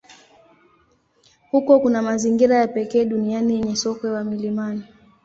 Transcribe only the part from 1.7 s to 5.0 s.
kuna mazingira ya pekee duniani yenye sokwe wa milimani.